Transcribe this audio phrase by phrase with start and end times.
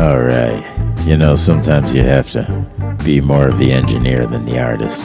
[0.00, 0.64] All right.
[1.04, 5.04] You know, sometimes you have to be more of the engineer than the artist.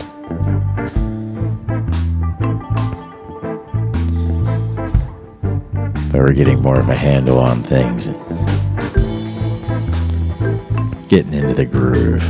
[6.14, 8.16] But we're getting more of a handle on things and
[11.10, 12.24] getting into the groove.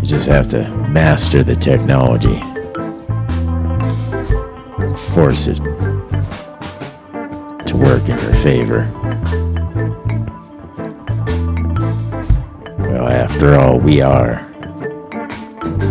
[0.00, 2.38] You just have to master the technology,
[5.14, 5.69] force it
[7.80, 8.88] work in your favor.
[12.78, 14.46] Well, after all, we are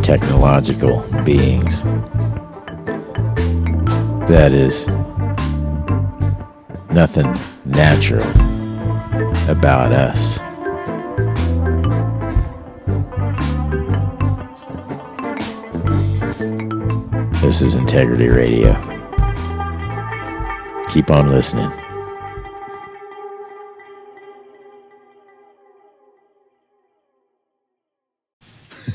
[0.04, 1.84] technological beings.
[4.30, 4.88] That is
[6.92, 7.34] nothing
[7.66, 8.30] natural
[9.50, 10.40] about us.
[17.42, 18.89] This is Integrity Radio.
[20.92, 21.72] Keep on listening.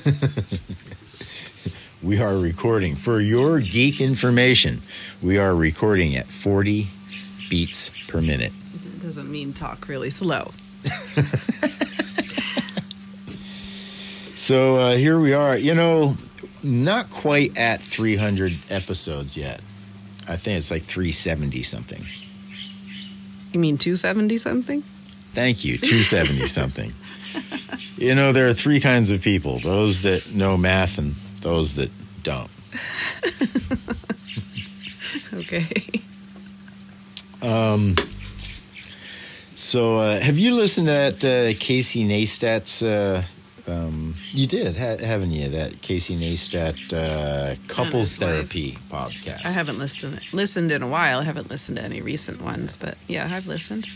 [2.02, 4.82] We are recording for your geek information.
[5.22, 6.88] We are recording at 40
[7.48, 8.52] beats per minute.
[8.74, 10.52] It doesn't mean talk really slow.
[14.36, 15.56] So uh, here we are.
[15.56, 16.16] You know,
[16.62, 19.60] not quite at 300 episodes yet.
[20.28, 22.04] I think it's like 370 something.
[23.52, 24.82] You mean 270 something?
[25.32, 26.92] Thank you, 270 something.
[27.96, 31.90] You know, there are three kinds of people those that know math and those that
[32.24, 32.50] don't.
[35.34, 35.66] Okay.
[37.42, 37.96] Um,
[39.54, 42.82] so, uh, have you listened to that uh, Casey Neistat's?
[42.82, 43.24] Uh,
[43.66, 45.48] um, you did, ha- haven't you?
[45.48, 48.30] That Casey Neistat uh, couples his wife.
[48.30, 49.44] therapy podcast.
[49.46, 51.20] I haven't listened listened in a while.
[51.20, 53.86] I haven't listened to any recent ones, but yeah, I've listened.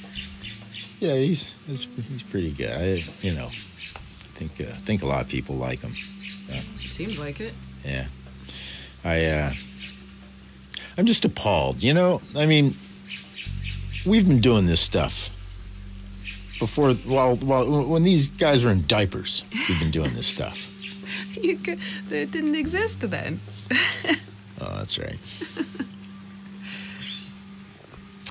[1.00, 2.70] Yeah, he's he's, he's pretty good.
[2.70, 5.92] I you know, I think uh, think a lot of people like him.
[6.48, 6.60] Yeah.
[6.88, 7.52] Seems like it.
[7.84, 8.06] Yeah,
[9.04, 9.52] I uh,
[10.96, 11.82] I'm just appalled.
[11.82, 12.74] You know, I mean,
[14.06, 15.30] we've been doing this stuff
[16.58, 16.92] before.
[16.94, 20.70] While while when these guys were in diapers, we've been doing this stuff.
[21.40, 21.78] You could,
[22.10, 23.40] it didn't exist then.
[24.60, 25.16] Oh, that's right.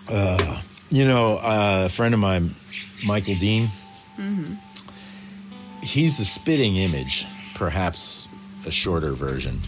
[0.10, 2.52] uh, you know, uh, a friend of mine,
[3.06, 3.70] Michael Dean,
[5.82, 8.28] he's the spitting image, perhaps
[8.66, 9.62] a shorter version.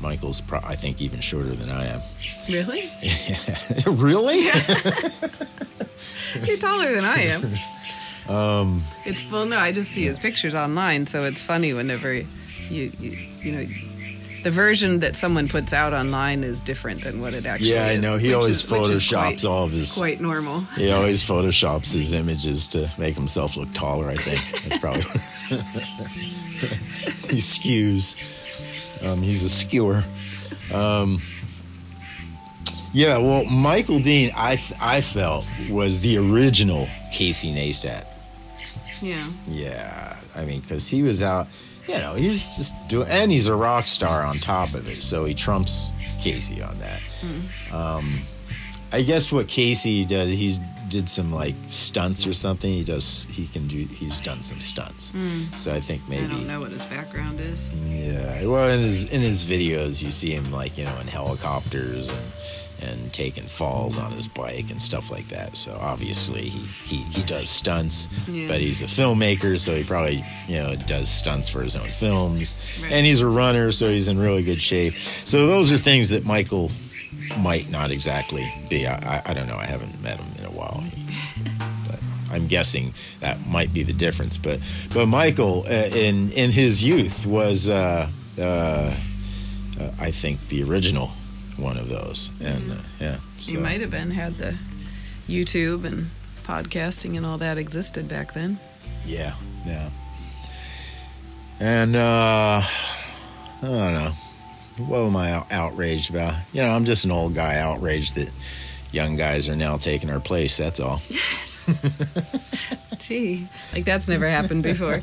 [0.00, 2.00] Michael's, pro- I think, even shorter than I am.
[2.48, 2.90] Really?
[3.00, 3.36] Yeah.
[3.86, 4.44] really?
[6.44, 7.44] You're taller than I am.
[8.34, 8.82] Um.
[9.04, 9.58] It's well, no.
[9.58, 12.26] I just see his pictures online, so it's funny whenever you,
[12.70, 12.92] you,
[13.42, 13.66] you know,
[14.42, 17.74] the version that someone puts out online is different than what it actually is.
[17.74, 18.16] Yeah, I know.
[18.18, 19.12] He always is photoshops
[19.42, 19.94] quite- all of his.
[19.96, 20.60] Quite normal.
[20.76, 24.08] He always photoshops his images to make himself look taller.
[24.08, 25.02] I think that's probably.
[27.30, 28.16] he skews.
[29.04, 30.04] Um, he's a skewer.
[30.72, 31.20] Um,
[32.92, 38.06] yeah, well, Michael Dean, I I felt was the original Casey Neistat.
[39.02, 39.26] Yeah.
[39.46, 41.48] Yeah, I mean, because he was out,
[41.88, 45.02] you know, he was just doing, and he's a rock star on top of it,
[45.02, 47.02] so he trumps Casey on that.
[47.72, 48.08] Um,
[48.92, 50.58] I guess what Casey does, he's
[50.94, 52.70] did some like stunts or something.
[52.72, 55.10] He does, he can do, he's done some stunts.
[55.10, 55.42] Hmm.
[55.56, 57.68] So I think maybe, I don't know what his background is.
[57.86, 58.46] yeah.
[58.46, 62.20] Well, in his in his videos, you see him like you know in helicopters and
[62.82, 65.56] and taking falls on his bike and stuff like that.
[65.56, 68.46] So obviously he he, he does stunts, Yeah.
[68.48, 72.54] but he's a filmmaker, so he probably you know does stunts for his own films.
[72.82, 72.92] Right.
[72.92, 74.94] And he's a runner, so he's in really good shape.
[75.24, 76.70] So those are things that Michael
[77.38, 78.86] might not exactly be.
[78.86, 79.56] I, I, I don't know.
[79.56, 80.26] I haven't met him
[80.64, 80.84] while.
[81.88, 84.36] But I'm guessing that might be the difference.
[84.36, 84.60] But
[84.92, 88.08] but Michael, uh, in in his youth, was uh,
[88.38, 88.94] uh, uh,
[90.00, 91.10] I think the original
[91.56, 92.30] one of those.
[92.40, 94.58] And uh, yeah, He might have been had the
[95.28, 96.10] YouTube and
[96.44, 98.58] podcasting and all that existed back then.
[99.06, 99.34] Yeah,
[99.66, 99.90] yeah.
[101.60, 104.10] And uh, I don't know.
[104.86, 106.34] What am I outraged about?
[106.52, 108.32] You know, I'm just an old guy outraged that
[108.94, 110.56] young guys are now taking our place.
[110.56, 111.00] That's all.
[113.00, 114.96] Gee, like that's never happened before.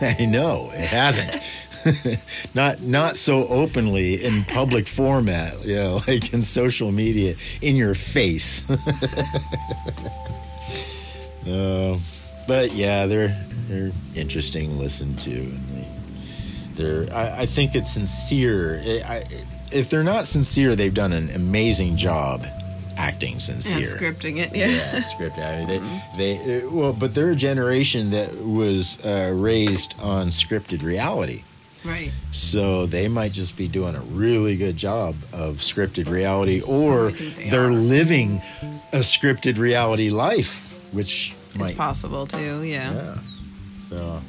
[0.00, 1.42] I know it hasn't.
[2.54, 7.94] not not so openly in public format, you know, like in social media, in your
[7.94, 8.68] face.
[11.48, 11.98] uh,
[12.46, 13.36] but yeah, they're
[13.68, 15.86] they're interesting to listen to, and they,
[16.74, 17.14] they're.
[17.14, 18.80] I, I think it's sincere.
[18.84, 19.24] I, I,
[19.72, 22.46] if they're not sincere, they've done an amazing job
[22.96, 23.78] acting sincere.
[23.78, 24.66] And scripting it, yeah.
[24.66, 25.38] yeah, script.
[25.38, 25.68] I mean,
[26.16, 31.44] they, they, uh, well, but they're a generation that was uh, raised on scripted reality.
[31.84, 32.12] Right.
[32.32, 37.50] So they might just be doing a really good job of scripted reality, or they
[37.50, 37.72] they're are.
[37.72, 38.42] living
[38.92, 42.92] a scripted reality life, which It's might possible too, yeah.
[42.92, 43.14] yeah.
[43.90, 44.20] So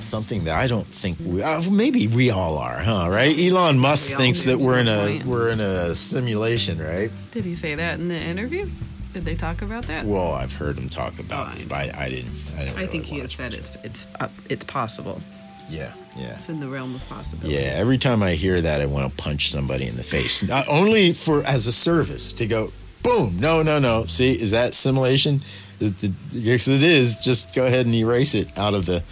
[0.00, 3.08] something that I don't think we uh, maybe we all are, huh?
[3.10, 3.36] Right?
[3.38, 5.24] Elon Musk We thinks that we're in a point.
[5.26, 7.10] we're in a simulation, right?
[7.32, 8.68] Did he say that in the interview?
[9.12, 10.04] Did they talk about that?
[10.04, 12.32] Well, I've heard him talk about, Oh, it, but I, I didn't.
[12.54, 15.20] I, didn't I really think he has said it's it's uh, it's possible.
[15.68, 16.34] Yeah, yeah.
[16.34, 17.54] It's in the realm of possibility.
[17.56, 20.42] Yeah, every time I hear that, I want to punch somebody in the face.
[20.42, 22.72] Not only for as a service to go,
[23.02, 23.40] boom.
[23.40, 24.04] No, no, no.
[24.06, 25.40] See, is that simulation?
[25.80, 27.16] Is the, yes, it is.
[27.16, 29.02] Just go ahead and erase it out of the.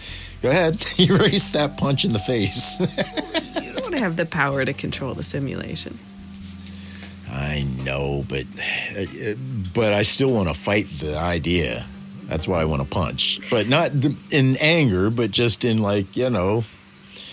[0.44, 2.78] Go ahead, erase that punch in the face.
[3.64, 5.98] You don't have the power to control the simulation.
[7.30, 8.44] I know, but
[8.98, 9.34] uh,
[9.74, 11.86] but I still want to fight the idea.
[12.24, 13.92] That's why I want to punch, but not
[14.30, 16.64] in anger, but just in like you know,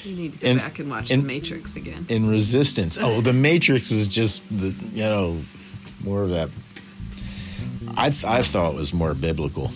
[0.03, 2.05] You need to go And- back and watch and- The Matrix again.
[2.09, 2.97] in resistance.
[3.01, 5.37] Oh, the Matrix is just the you know
[6.03, 6.49] more of that.
[7.97, 9.71] I th- I thought it was more biblical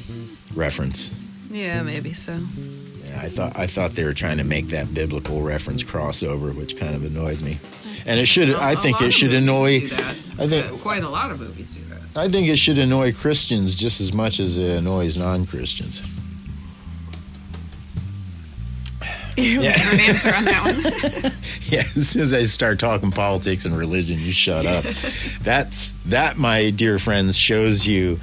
[0.54, 1.14] reference.
[1.52, 2.40] Yeah, maybe so.
[3.16, 6.96] I thought I thought they were trying to make that biblical reference crossover, which kind
[6.96, 7.60] of annoyed me.
[8.06, 8.52] And it should.
[8.54, 9.78] I A- a think it should annoy.
[10.38, 12.02] I think- Uh, quite a lot of movies do that.
[12.20, 16.02] I think it should annoy Christians just as much as it annoys non-Christians.
[19.38, 19.76] You Yeah.
[19.92, 20.64] an answer on that
[21.24, 21.32] one?
[21.68, 24.86] Yeah, as soon as I start talking politics and religion, you shut up.
[25.42, 28.20] That's that, my dear friends, shows you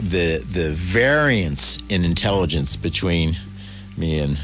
[0.00, 3.36] the the variance in intelligence between
[3.98, 4.40] me and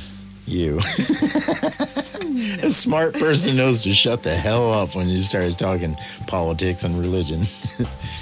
[0.47, 0.79] you.
[2.62, 5.97] A smart person knows to shut the hell up when you start talking
[6.27, 7.45] politics and religion.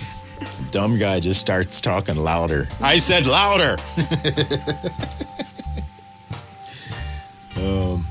[0.71, 2.69] Dumb guy just starts talking louder.
[2.81, 3.77] I said louder.
[7.57, 8.07] um.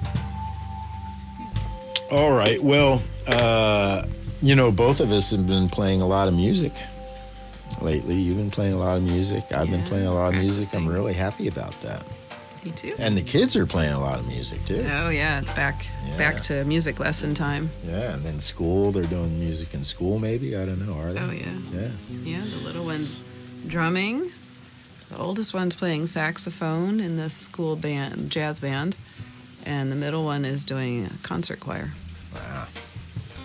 [2.11, 2.61] All right.
[2.61, 4.03] Well, uh,
[4.41, 6.73] you know, both of us have been playing a lot of music
[7.81, 8.15] lately.
[8.15, 9.45] You've been playing a lot of music.
[9.51, 10.75] I've been playing a lot of music.
[10.75, 12.03] I'm really happy about that.
[12.63, 12.93] Me too.
[12.99, 14.85] And the kids are playing a lot of music too.
[14.91, 16.17] Oh yeah, it's back Yeah.
[16.17, 17.71] back to music lesson time.
[17.85, 20.55] Yeah, and then school, they're doing music in school maybe.
[20.55, 20.93] I don't know.
[20.93, 21.19] Are they?
[21.19, 21.57] Oh yeah.
[21.73, 21.89] Yeah.
[22.23, 23.23] Yeah, the little one's
[23.67, 24.31] drumming.
[25.09, 28.95] The oldest one's playing saxophone in the school band, jazz band,
[29.65, 31.91] and the middle one is doing a concert choir.
[32.33, 32.67] Wow.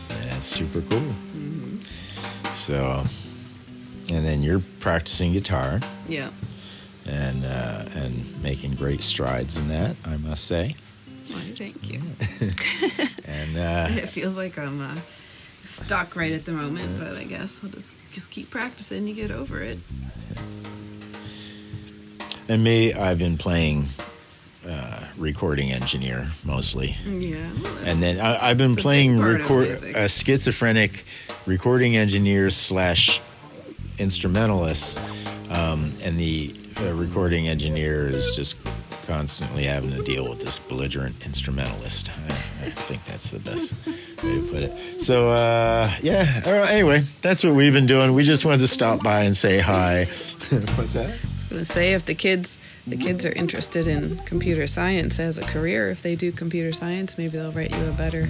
[0.08, 1.00] That's super cool.
[1.00, 2.50] Mm-hmm.
[2.52, 3.04] So,
[4.14, 6.30] and then you're practicing guitar Yeah.
[7.08, 10.76] And uh, and making great strides in that, I must say.
[11.28, 12.00] Why, thank you.
[13.28, 14.94] And uh, It feels like I'm uh,
[15.64, 19.06] stuck right at the moment, but I guess I'll just just keep practicing.
[19.08, 19.78] You get over it.
[22.48, 23.88] and me, I've been playing
[24.66, 26.96] uh, recording engineer mostly.
[27.04, 27.50] Yeah.
[27.62, 31.04] well, And then I, I've been It's a big playing record a schizophrenic
[31.46, 33.20] recording engineer slash
[33.98, 35.00] instrumentalist,
[35.50, 38.56] um, and the uh, recording engineer is just
[39.06, 42.10] constantly having to deal with this belligerent instrumentalist.
[42.10, 42.32] I,
[42.66, 43.72] I think that's the best
[44.22, 45.00] way to put it.
[45.00, 46.24] So uh, yeah.
[46.70, 48.14] Anyway, that's what we've been doing.
[48.14, 50.04] We just wanted to stop by and say hi.
[50.76, 51.10] What's that?
[51.10, 55.38] I was gonna say if the kids the kids are interested in computer science as
[55.38, 58.28] a career, if they do computer science, maybe they'll write you a better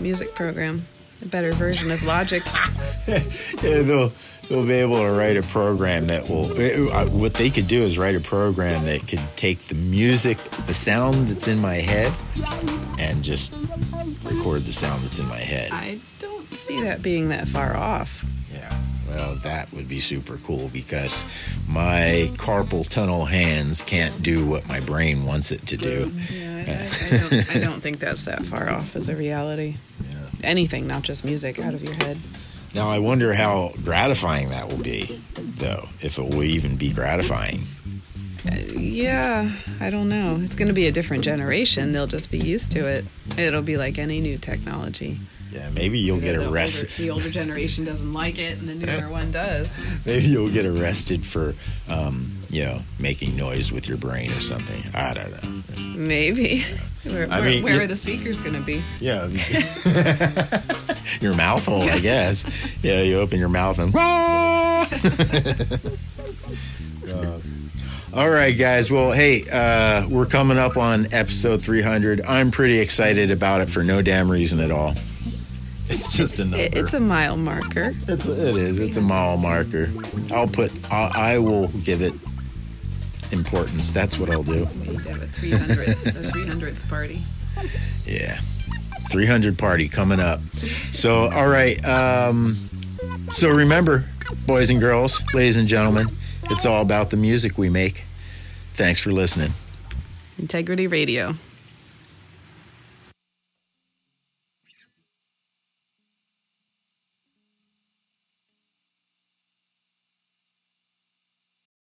[0.00, 0.86] music program,
[1.22, 2.42] a better version of Logic.
[3.08, 3.18] yeah,
[3.82, 4.12] they'll
[4.48, 6.50] they'll be able to write a program that will.
[6.92, 10.74] uh, What they could do is write a program that could take the music, the
[10.74, 12.12] sound that's in my head,
[12.98, 13.52] and just
[14.24, 15.70] record the sound that's in my head.
[15.72, 18.24] I don't see that being that far off.
[18.52, 18.74] Yeah.
[19.08, 21.24] Well, that would be super cool because
[21.66, 26.12] my carpal tunnel hands can't do what my brain wants it to do.
[26.30, 29.76] Yeah, I, I, don't, I don't think that's that far off as a reality.
[30.42, 32.18] Anything, not just music, out of your head.
[32.74, 35.88] Now I wonder how gratifying that will be, though.
[36.00, 37.62] If it will even be gratifying.
[38.50, 40.38] Uh, yeah, I don't know.
[40.40, 41.92] It's going to be a different generation.
[41.92, 43.04] They'll just be used to it.
[43.36, 45.18] It'll be like any new technology.
[45.50, 46.90] Yeah, maybe you'll get the arrested.
[46.90, 49.78] Older, the older generation doesn't like it, and the newer one does.
[50.04, 51.54] Maybe you'll get arrested for,
[51.88, 54.82] um, you know, making noise with your brain or something.
[54.94, 55.62] I don't know.
[55.96, 56.64] Maybe.
[57.04, 57.82] Where, I where, mean, where yeah.
[57.82, 58.82] are the speakers going to be?
[59.00, 59.28] Yeah.
[61.20, 62.76] your mouth hole, I guess.
[62.82, 63.94] Yeah, you open your mouth and.
[67.08, 67.38] Uh,
[68.12, 68.90] all right, guys.
[68.90, 72.26] Well, hey, uh, we're coming up on episode 300.
[72.26, 74.94] I'm pretty excited about it for no damn reason at all.
[75.98, 76.68] It's just a number.
[76.70, 77.94] It's a mile marker.
[78.06, 78.78] It's it is.
[78.78, 79.90] It's a mile marker.
[80.32, 80.70] I'll put.
[80.92, 82.12] I'll, I will give it
[83.32, 83.90] importance.
[83.90, 84.66] That's what I'll do.
[84.80, 87.22] We need to have a 300th, a 300th party.
[88.06, 88.38] Yeah.
[89.10, 90.40] 300 party coming up.
[90.92, 91.82] So, all right.
[91.86, 92.68] Um,
[93.30, 94.04] so remember,
[94.46, 96.08] boys and girls, ladies and gentlemen,
[96.50, 98.04] it's all about the music we make.
[98.74, 99.52] Thanks for listening.
[100.38, 101.34] Integrity Radio.